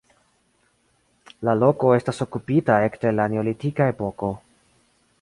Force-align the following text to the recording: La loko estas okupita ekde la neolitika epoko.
La 1.49 1.53
loko 1.59 1.93
estas 1.97 2.23
okupita 2.27 2.81
ekde 2.89 3.15
la 3.21 3.31
neolitika 3.35 3.93
epoko. 3.97 4.35